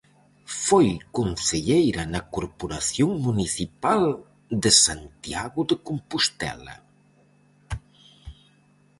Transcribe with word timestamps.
Foi 0.65 0.87
concelleira 1.17 2.03
na 2.13 2.21
corporación 2.35 3.09
municipal 3.27 4.03
de 4.63 4.71
Santiago 4.85 5.61
de 5.69 5.75
Compostela. 5.87 6.75